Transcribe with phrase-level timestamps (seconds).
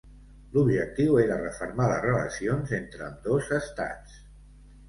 [0.53, 4.21] L'Objectiu era refermar les relacions entre ambdós estats.